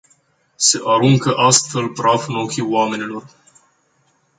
[0.57, 3.23] Se aruncă astfel praf în ochii oamenilor.